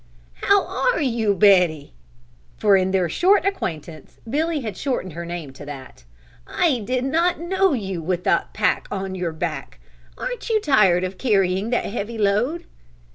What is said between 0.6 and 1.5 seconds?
are you,